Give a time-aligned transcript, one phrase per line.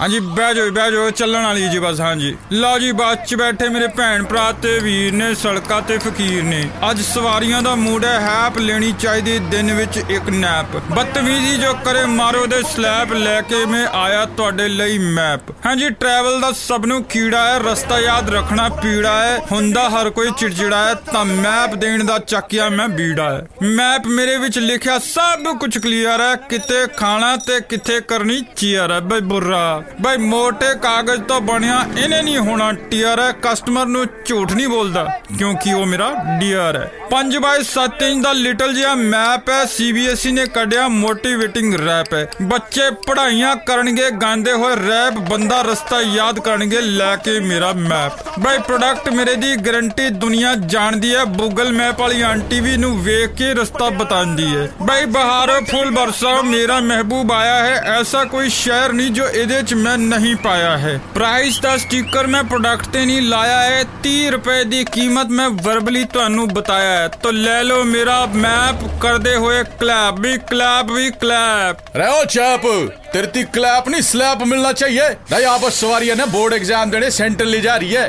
[0.00, 3.68] ਹਾਂਜੀ, ਬਹਿ ਜਾਓ ਬਹਿ ਜਾਓ ਚੱਲਣ ਵਾਲੀ ਜੀ ਬਸ, ਹਾਂਜੀ। ਲਓ ਜੀ, ਬੱਸ 'ਚ ਬੈਠੇ
[3.68, 8.20] ਮੇਰੇ ਭੈਣ ਭਰਾ ਤੇ ਵੀਰ ਨੇ, ਸੜਕਾਂ ਤੇ ਫਕੀਰ ਨੇ। ਅੱਜ ਸਵਾਰੀਆਂ ਦਾ ਮੂਡ ਹੈ,
[8.20, 13.66] ਹੈਪ ਲੈਣੀ ਚਾਹੀਦੀ, ਦਿਨ ਵਿੱਚ ਇੱਕ ਨੈਪ। ਬਦਤਮੀਜ਼ੀ ਜੋ ਕਰੇ, ਮਾਰੋ ਦੇ ਸਲੈਬ ਲੈ ਕੇ
[13.66, 18.68] ਮੈਂ ਆਇਆ ਤੁਹਾਡੇ ਲਈ ਮੈਪ। ਹਾਂਜੀ ਟਰੈਵਲ ਦਾ ਸਭ ਨੂੰ ਕੀੜਾ ਹੈ, ਰਸਤਾ ਯਾਦ ਰੱਖਣਾ
[18.68, 23.46] ਪੀੜਾ ਹੈ। ਹੁੰਦਾ ਹਰ ਕੋਈ ਚਿੜਚਿੜਾ ਹੈ, ਤਾਂ ਮੈਪ ਦੇਣ ਦਾ ਚੱਕਿਆ ਮੈਂ ਬੀੜਾ ਹੈ।
[23.62, 29.00] ਮੈਪ ਮੇਰੇ ਵਿੱਚ ਲਿਖਿਆ ਸਭ ਕੁਝ ਕਲੀਅਰ ਹੈ ਕਿਤੇ ਖਾਣਾ ਤੇ ਕਿੱਥੇ ਕਰਨੀ ਚੀਅਰ ਹੈ,
[29.00, 34.52] ਬਈ ਬੁਰਾ। ਬਈ ਮੋਟੇ ਕਾਗਜ਼ ਤੋਂ ਬਣਿਆ, ਇਹਨੇ ਨਹੀਂ ਹੋਣਾ ਟੀਅਰ ਹੈ। ਕਸਟਮਰ ਨੂੰ ਝੂਠ
[34.52, 35.04] ਨਹੀਂ ਬੋਲਦਾ,
[35.38, 40.32] ਕਿਉਂਕਿ ਉਹ ਮੇਰਾ ਡੀਅਰ ਹੈ। 5 ਬਾਈ 7 ਇੰਚ ਦਾ ਲਿਟਲ ਜਿਹਾ ਮੈਪ ਹੈ ਸੀਬੀਐਸਈ
[40.32, 46.80] ਨੇ ਕੱਢਿਆ ਮੋਟੀਵੇਟਿੰਗ ਰੈਪ ਹੈ। ਬੱਚੇ ਪੜ੍ਹਾਈਆਂ ਕਰਨਗੇ, ਗਾਉਂਦੇ ਹੋਏ ਰੈਪ ਬੰਦਾ ਰਸਤਾ ਯਾਦ ਕਰਨਗੇ,
[46.80, 52.20] ਲੈ ਕੇ ਮੇਰਾ ਮੈਪ ਬਈ ਪ੍ਰੋਡਕਟ ਮੇਰੇ ਦੀ ਗਾਰੰਟੀ ਦੁਨੀਆ ਜਾਣਦੀ ਹੈ ਗੂਗਲ ਮੈਪ ਵਾਲੀ
[52.22, 57.54] ਆਂਟੀ ਵੀ ਨੂੰ ਵੇਖ ਕੇ ਰਸਤਾ ਬਤਾਉਂਦੀ ਹੈ। ਬਈ ਬਹਾਰੋ ਫੁੱਲ ਬਰਸਾ ਮੇਰਾ ਮਹਿਬੂਬ ਆਇਆ
[57.64, 62.27] ਹੈ, ਐਸਾ ਕੋਈ ਸ਼ਹਿਰ ਨਹੀਂ ਜੋ ਇਹਦੇ ਚ ਮੈਂ ਨਹੀਂ ਪਾਇਆ ਹੈ ਪ੍ਰਾਈਸ ਦਾ ਸਟicker
[62.27, 67.07] ਮੈਂ ਪ੍ਰੋਡਕਟ ਤੇ ਨਹੀਂ ਲਾਇਆ ਹੈ 30 ਰੁਪਏ ਦੀ ਕੀਮਤ ਮੈਂ ਵਰਬਲੀ ਤੁਹਾਨੂੰ ਬਤਾਇਆ ਹੈ
[67.07, 72.65] ਤਾਂ ਲੈ ਲਓ ਮੇਰਾ ਮੈਪ ਕਰਦੇ ਹੋਏ ਕਲੈਪ ਵੀ ਕਲੈਪ ਵੀ ਕਲੈਪ अरे ओ चैप
[73.13, 77.11] तेरे ती क्लैप नहीं स्लैप मिलना चाहिए नहीं आप सवारी है ना बोर्ड एग्जाम देने
[77.11, 78.07] सेंटर ले जा रही है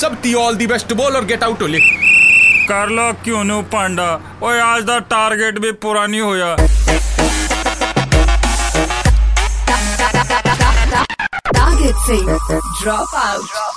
[0.00, 1.94] सब ती ऑल दी बेस्ट बोल और गेट आउट लिख
[2.68, 6.22] ਕਰ ਲੋ ਕਿਉਂ ਨੂੰ ਭਾਂਡਾ ਓਏ ਅੱਜ ਦਾ ਟਾਰਗੇਟ ਵੀ ਪੂਰਾ ਨਹੀਂ
[12.19, 12.63] Drop out.
[12.81, 13.70] Drop out.